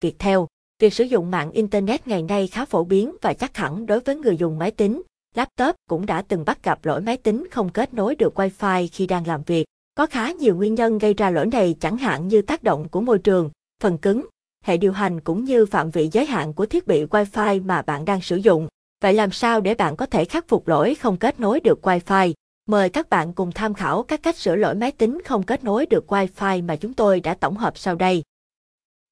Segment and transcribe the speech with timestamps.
[0.00, 0.38] Viettel.
[0.80, 4.16] Việc sử dụng mạng Internet ngày nay khá phổ biến và chắc hẳn đối với
[4.16, 5.02] người dùng máy tính,
[5.34, 9.06] laptop cũng đã từng bắt gặp lỗi máy tính không kết nối được Wi-Fi khi
[9.06, 9.66] đang làm việc.
[9.94, 13.00] Có khá nhiều nguyên nhân gây ra lỗi này chẳng hạn như tác động của
[13.00, 13.50] môi trường,
[13.82, 14.26] phần cứng,
[14.64, 18.04] hệ điều hành cũng như phạm vị giới hạn của thiết bị Wi-Fi mà bạn
[18.04, 18.68] đang sử dụng.
[19.02, 22.32] Vậy làm sao để bạn có thể khắc phục lỗi không kết nối được Wi-Fi?
[22.66, 25.86] Mời các bạn cùng tham khảo các cách sửa lỗi máy tính không kết nối
[25.86, 28.22] được Wi-Fi mà chúng tôi đã tổng hợp sau đây.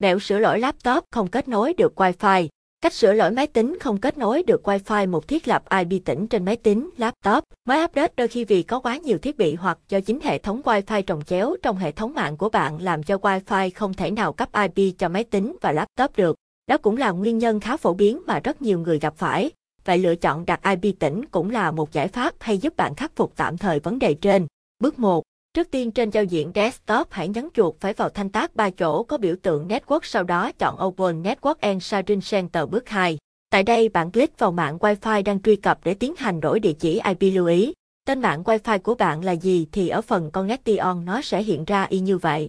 [0.02, 2.48] Mẹo sửa lỗi laptop không kết nối được Wi-Fi.
[2.80, 6.26] Cách sửa lỗi máy tính không kết nối được Wi-Fi một thiết lập IP tĩnh
[6.26, 7.44] trên máy tính, laptop.
[7.68, 10.60] Mới update đôi khi vì có quá nhiều thiết bị hoặc do chính hệ thống
[10.64, 14.32] Wi-Fi trồng chéo trong hệ thống mạng của bạn làm cho Wi-Fi không thể nào
[14.32, 16.36] cấp IP cho máy tính và laptop được.
[16.66, 19.50] Đó cũng là nguyên nhân khá phổ biến mà rất nhiều người gặp phải.
[19.84, 23.12] Vậy lựa chọn đặt IP tĩnh cũng là một giải pháp hay giúp bạn khắc
[23.16, 24.46] phục tạm thời vấn đề trên.
[24.80, 25.22] Bước 1.
[25.56, 29.02] Trước tiên, trên giao diện desktop, hãy nhấn chuột phải vào thanh tác ba chỗ
[29.02, 33.18] có biểu tượng Network, sau đó chọn Open Network and Sharing Center bước 2.
[33.50, 36.72] Tại đây, bạn click vào mạng Wi-Fi đang truy cập để tiến hành đổi địa
[36.72, 37.72] chỉ IP lưu ý.
[38.06, 41.84] Tên mạng Wi-Fi của bạn là gì thì ở phần Connection nó sẽ hiện ra
[41.84, 42.48] y như vậy.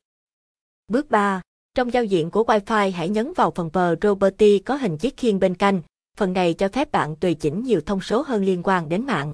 [0.88, 1.42] Bước 3.
[1.76, 3.70] Trong giao diện của Wi-Fi, hãy nhấn vào phần
[4.02, 5.82] Property có hình chiếc khiên bên cạnh.
[6.18, 9.34] Phần này cho phép bạn tùy chỉnh nhiều thông số hơn liên quan đến mạng.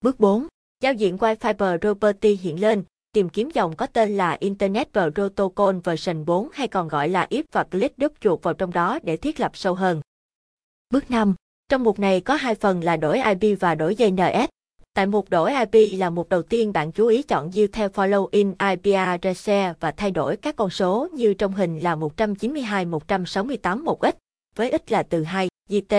[0.00, 0.46] Bước 4.
[0.82, 6.24] Giao diện Wi-Fi Property hiện lên, tìm kiếm dòng có tên là Internet Protocol version
[6.24, 9.40] 4 hay còn gọi là IP và click đúp chuột vào trong đó để thiết
[9.40, 10.00] lập sâu hơn.
[10.90, 11.34] Bước 5.
[11.68, 14.48] Trong mục này có hai phần là đổi IP và đổi DNS.
[14.94, 18.28] Tại mục đổi IP là mục đầu tiên bạn chú ý chọn view theo follow
[18.30, 19.48] in IP address
[19.80, 24.12] và thay đổi các con số như trong hình là 192 168 1x
[24.56, 25.94] với x là từ 2, GT,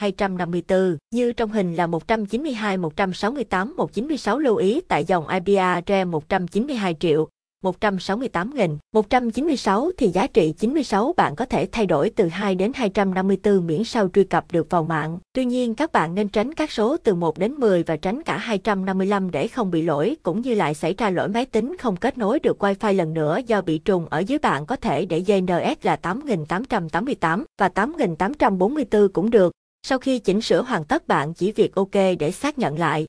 [0.00, 7.28] 254, như trong hình là 192 168 196 lưu ý tại dòng IBR 192 triệu.
[7.64, 12.72] 168 nghìn, 196 thì giá trị 96 bạn có thể thay đổi từ 2 đến
[12.74, 15.18] 254 miễn sao truy cập được vào mạng.
[15.32, 18.38] Tuy nhiên các bạn nên tránh các số từ 1 đến 10 và tránh cả
[18.38, 22.18] 255 để không bị lỗi cũng như lại xảy ra lỗi máy tính không kết
[22.18, 25.86] nối được Wi-Fi lần nữa do bị trùng ở dưới bạn có thể để DNS
[25.86, 29.52] là 8888 và 8844 cũng được.
[29.82, 33.06] Sau khi chỉnh sửa hoàn tất bạn chỉ việc OK để xác nhận lại.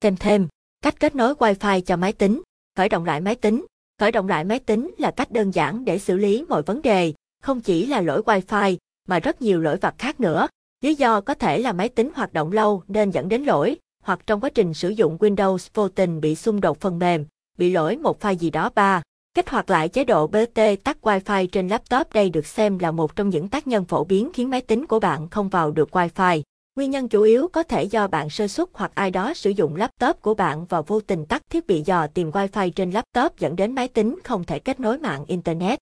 [0.00, 0.48] Thêm thêm,
[0.82, 2.42] cách kết nối Wi-Fi cho máy tính,
[2.76, 3.66] khởi động lại máy tính.
[4.00, 7.12] Khởi động lại máy tính là cách đơn giản để xử lý mọi vấn đề,
[7.42, 8.76] không chỉ là lỗi Wi-Fi,
[9.08, 10.48] mà rất nhiều lỗi vặt khác nữa.
[10.80, 14.20] Lý do có thể là máy tính hoạt động lâu nên dẫn đến lỗi, hoặc
[14.26, 17.24] trong quá trình sử dụng Windows vô tình bị xung đột phần mềm,
[17.58, 19.02] bị lỗi một file gì đó ba.
[19.34, 23.16] Kích hoạt lại chế độ BT tắt Wi-Fi trên laptop đây được xem là một
[23.16, 26.42] trong những tác nhân phổ biến khiến máy tính của bạn không vào được Wi-Fi.
[26.76, 29.76] Nguyên nhân chủ yếu có thể do bạn sơ suất hoặc ai đó sử dụng
[29.76, 33.56] laptop của bạn và vô tình tắt thiết bị dò tìm Wi-Fi trên laptop dẫn
[33.56, 35.78] đến máy tính không thể kết nối mạng Internet.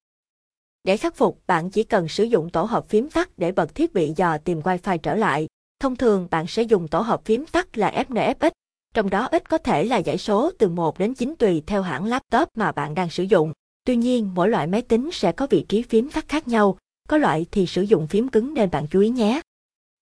[0.84, 3.92] Để khắc phục, bạn chỉ cần sử dụng tổ hợp phím tắt để bật thiết
[3.92, 5.46] bị dò tìm Wi-Fi trở lại.
[5.80, 8.50] Thông thường bạn sẽ dùng tổ hợp phím tắt là FNFX,
[8.94, 12.04] trong đó ít có thể là dãy số từ 1 đến 9 tùy theo hãng
[12.04, 13.52] laptop mà bạn đang sử dụng.
[13.84, 17.16] Tuy nhiên, mỗi loại máy tính sẽ có vị trí phím tắt khác nhau, có
[17.16, 19.40] loại thì sử dụng phím cứng nên bạn chú ý nhé.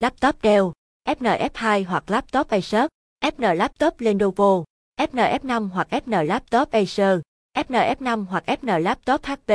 [0.00, 0.64] Laptop Dell,
[1.08, 2.86] FNF2 hoặc laptop Acer,
[3.24, 4.64] FN laptop Lenovo,
[5.00, 7.20] FNF5 hoặc FN laptop Acer,
[7.56, 9.52] FNF5 hoặc FN laptop HP,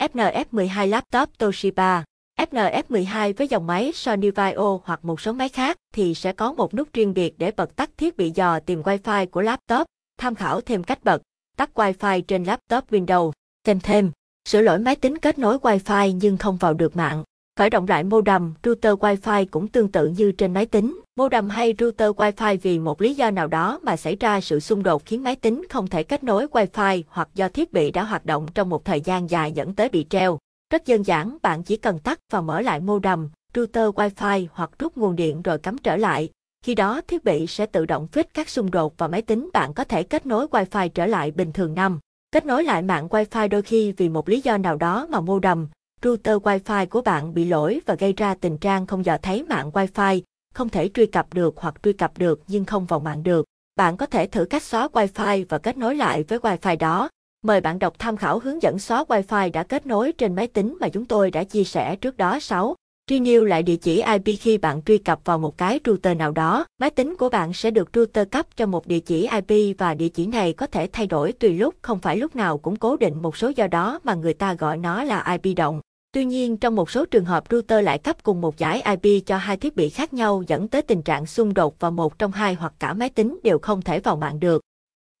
[0.00, 2.04] FNF12 laptop Toshiba.
[2.52, 6.74] FNF12 với dòng máy Sony Vaio hoặc một số máy khác thì sẽ có một
[6.74, 9.86] nút riêng biệt để bật tắt thiết bị dò tìm Wi-Fi của laptop,
[10.18, 11.22] tham khảo thêm cách bật,
[11.56, 13.32] tắt Wi-Fi trên laptop Windows.
[13.66, 14.10] Thêm thêm,
[14.48, 17.24] sửa lỗi máy tính kết nối Wi-Fi nhưng không vào được mạng.
[17.58, 21.00] Khởi động lại modem, router Wi-Fi cũng tương tự như trên máy tính.
[21.16, 24.82] Modem hay router Wi-Fi vì một lý do nào đó mà xảy ra sự xung
[24.82, 28.26] đột khiến máy tính không thể kết nối Wi-Fi hoặc do thiết bị đã hoạt
[28.26, 30.38] động trong một thời gian dài dẫn tới bị treo.
[30.72, 34.96] Rất đơn giản, bạn chỉ cần tắt và mở lại modem, router Wi-Fi hoặc rút
[34.96, 36.30] nguồn điện rồi cắm trở lại.
[36.64, 39.74] Khi đó thiết bị sẽ tự động fix các xung đột và máy tính bạn
[39.74, 41.98] có thể kết nối Wi-Fi trở lại bình thường năm.
[42.30, 45.68] Kết nối lại mạng Wi-Fi đôi khi vì một lý do nào đó mà modem,
[46.02, 49.70] router Wi-Fi của bạn bị lỗi và gây ra tình trạng không dò thấy mạng
[49.70, 50.20] Wi-Fi,
[50.54, 53.46] không thể truy cập được hoặc truy cập được nhưng không vào mạng được.
[53.76, 57.08] Bạn có thể thử cách xóa Wi-Fi và kết nối lại với Wi-Fi đó.
[57.46, 60.76] Mời bạn đọc tham khảo hướng dẫn xóa Wi-Fi đã kết nối trên máy tính
[60.80, 62.74] mà chúng tôi đã chia sẻ trước đó 6.
[63.10, 66.64] Renew lại địa chỉ IP khi bạn truy cập vào một cái router nào đó.
[66.80, 70.08] Máy tính của bạn sẽ được router cấp cho một địa chỉ IP và địa
[70.08, 73.22] chỉ này có thể thay đổi tùy lúc, không phải lúc nào cũng cố định
[73.22, 75.80] một số do đó mà người ta gọi nó là IP động.
[76.12, 79.36] Tuy nhiên, trong một số trường hợp router lại cấp cùng một giải IP cho
[79.36, 82.54] hai thiết bị khác nhau dẫn tới tình trạng xung đột và một trong hai
[82.54, 84.62] hoặc cả máy tính đều không thể vào mạng được.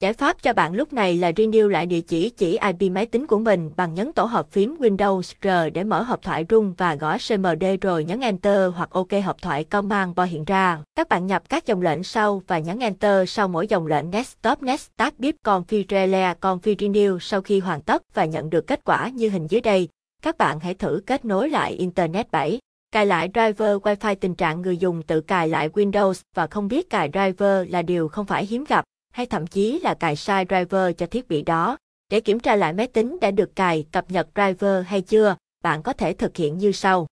[0.02, 3.26] Giải pháp cho bạn lúc này là renew lại địa chỉ chỉ IP máy tính
[3.26, 6.94] của mình bằng nhấn tổ hợp phím Windows R để mở hộp thoại rung và
[6.94, 10.78] gõ CMD rồi nhấn Enter hoặc OK hộp thoại Command bar hiện ra.
[10.96, 14.36] Các bạn nhập các dòng lệnh sau và nhấn Enter sau mỗi dòng lệnh Next
[14.38, 18.80] Stop Next Tab Bip, Configure Config Renew sau khi hoàn tất và nhận được kết
[18.84, 19.88] quả như hình dưới đây.
[20.22, 22.58] Các bạn hãy thử kết nối lại Internet 7.
[22.92, 26.90] Cài lại driver Wi-Fi tình trạng người dùng tự cài lại Windows và không biết
[26.90, 30.96] cài driver là điều không phải hiếm gặp hay thậm chí là cài sai driver
[30.98, 31.76] cho thiết bị đó.
[32.10, 35.82] Để kiểm tra lại máy tính đã được cài, cập nhật driver hay chưa, bạn
[35.82, 37.06] có thể thực hiện như sau.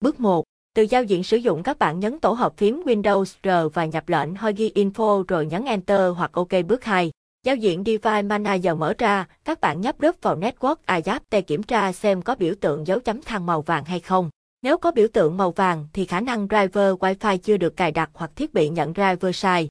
[0.00, 0.44] Bước 1.
[0.74, 4.08] Từ giao diện sử dụng các bạn nhấn tổ hợp phím Windows R và nhập
[4.08, 7.10] lệnh Hoigi Info rồi nhấn Enter hoặc OK bước 2.
[7.44, 11.92] Giao diện Device Manager mở ra, các bạn nhấp đúp vào Network Adapter kiểm tra
[11.92, 14.30] xem có biểu tượng dấu chấm than màu vàng hay không.
[14.62, 18.10] Nếu có biểu tượng màu vàng thì khả năng driver Wi-Fi chưa được cài đặt
[18.14, 19.68] hoặc thiết bị nhận driver sai.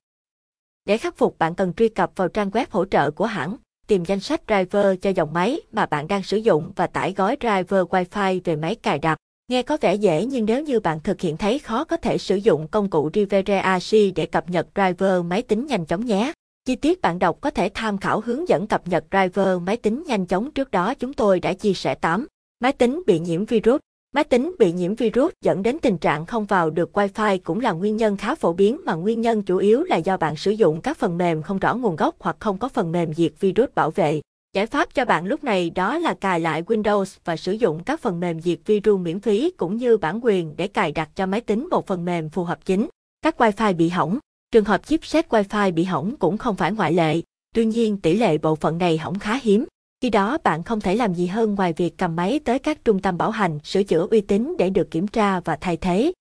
[0.86, 4.06] Để khắc phục bạn cần truy cập vào trang web hỗ trợ của hãng, tìm
[4.06, 7.86] danh sách driver cho dòng máy mà bạn đang sử dụng và tải gói driver
[7.86, 9.18] Wi-Fi về máy cài đặt.
[9.48, 12.36] Nghe có vẻ dễ nhưng nếu như bạn thực hiện thấy khó có thể sử
[12.36, 16.34] dụng công cụ Rivere AC để cập nhật driver máy tính nhanh chóng nhé.
[16.66, 20.04] Chi tiết bạn đọc có thể tham khảo hướng dẫn cập nhật driver máy tính
[20.08, 22.28] nhanh chóng trước đó chúng tôi đã chia sẻ 8.
[22.60, 23.80] Máy tính bị nhiễm virus
[24.16, 27.72] Máy tính bị nhiễm virus dẫn đến tình trạng không vào được Wi-Fi cũng là
[27.72, 30.82] nguyên nhân khá phổ biến mà nguyên nhân chủ yếu là do bạn sử dụng
[30.82, 33.92] các phần mềm không rõ nguồn gốc hoặc không có phần mềm diệt virus bảo
[33.92, 34.22] vệ.
[34.54, 38.00] Giải pháp cho bạn lúc này đó là cài lại Windows và sử dụng các
[38.02, 41.42] phần mềm diệt virus miễn phí cũng như bản quyền để cài đặt cho máy
[41.42, 42.88] tính một phần mềm phù hợp chính.
[43.22, 44.20] Các Wi-Fi bị hỏng,
[44.52, 47.22] trường hợp chipset Wi-Fi bị hỏng cũng không phải ngoại lệ,
[47.56, 49.66] tuy nhiên tỷ lệ bộ phận này hỏng khá hiếm.
[50.02, 53.02] Khi đó bạn không thể làm gì hơn ngoài việc cầm máy tới các trung
[53.02, 56.12] tâm bảo hành, sửa chữa uy tín để được kiểm tra và thay thế.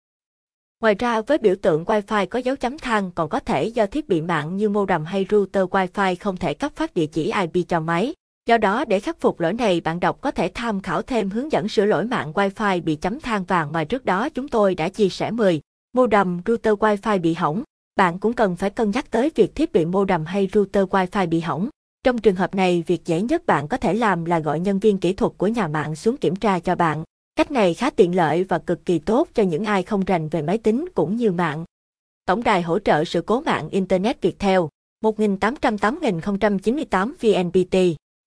[0.81, 4.09] Ngoài ra với biểu tượng Wi-Fi có dấu chấm than còn có thể do thiết
[4.09, 7.81] bị mạng như modem hay router Wi-Fi không thể cấp phát địa chỉ IP cho
[7.81, 8.15] máy.
[8.47, 11.53] Do đó để khắc phục lỗi này bạn đọc có thể tham khảo thêm hướng
[11.53, 14.89] dẫn sửa lỗi mạng Wi-Fi bị chấm than vàng mà trước đó chúng tôi đã
[14.89, 15.61] chia sẻ 10.
[15.93, 17.63] Modem router Wi-Fi bị hỏng.
[17.97, 21.41] Bạn cũng cần phải cân nhắc tới việc thiết bị modem hay router Wi-Fi bị
[21.41, 21.69] hỏng.
[22.05, 24.99] Trong trường hợp này, việc dễ nhất bạn có thể làm là gọi nhân viên
[24.99, 27.05] kỹ thuật của nhà mạng xuống kiểm tra cho bạn.
[27.37, 30.43] Cách này khá tiện lợi và cực kỳ tốt cho những ai không rành về
[30.43, 31.65] máy tính cũng như mạng.
[32.27, 34.61] Tổng đài hỗ trợ sự cố mạng Internet Viettel
[35.05, 37.77] 1808098 VNPT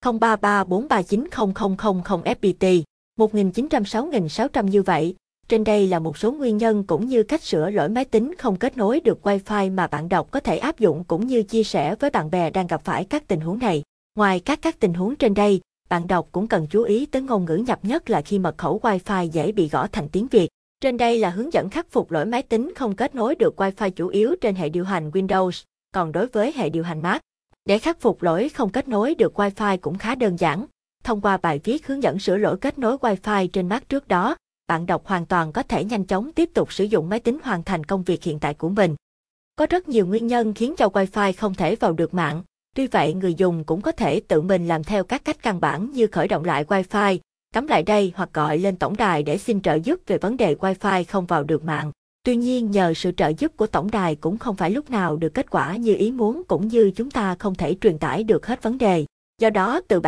[0.05, 2.83] 0334390000 FPT
[3.19, 5.15] 1906600 như vậy,
[5.49, 8.55] trên đây là một số nguyên nhân cũng như cách sửa lỗi máy tính không
[8.55, 11.95] kết nối được Wi-Fi mà bạn đọc có thể áp dụng cũng như chia sẻ
[11.95, 13.83] với bạn bè đang gặp phải các tình huống này.
[14.15, 17.45] Ngoài các các tình huống trên đây, bạn đọc cũng cần chú ý tới ngôn
[17.45, 20.49] ngữ nhập nhất là khi mật khẩu Wi-Fi dễ bị gõ thành tiếng Việt.
[20.81, 23.89] Trên đây là hướng dẫn khắc phục lỗi máy tính không kết nối được Wi-Fi
[23.89, 25.63] chủ yếu trên hệ điều hành Windows,
[25.93, 27.21] còn đối với hệ điều hành Mac.
[27.65, 30.65] Để khắc phục lỗi không kết nối được Wi-Fi cũng khá đơn giản.
[31.03, 34.35] Thông qua bài viết hướng dẫn sửa lỗi kết nối Wi-Fi trên Mac trước đó,
[34.67, 37.63] bạn đọc hoàn toàn có thể nhanh chóng tiếp tục sử dụng máy tính hoàn
[37.63, 38.95] thành công việc hiện tại của mình.
[39.55, 42.43] Có rất nhiều nguyên nhân khiến cho Wi-Fi không thể vào được mạng.
[42.75, 45.91] Tuy vậy, người dùng cũng có thể tự mình làm theo các cách căn bản
[45.91, 47.17] như khởi động lại Wi-Fi,
[47.53, 50.55] cắm lại đây hoặc gọi lên tổng đài để xin trợ giúp về vấn đề
[50.55, 51.91] Wi-Fi không vào được mạng.
[52.23, 55.33] Tuy nhiên nhờ sự trợ giúp của tổng đài cũng không phải lúc nào được
[55.33, 58.63] kết quả như ý muốn cũng như chúng ta không thể truyền tải được hết
[58.63, 59.05] vấn đề.
[59.41, 60.05] Do đó từ bạn